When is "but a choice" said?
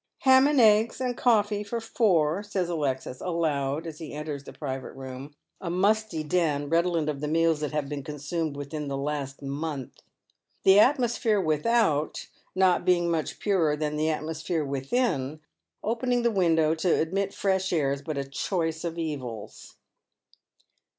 18.01-18.83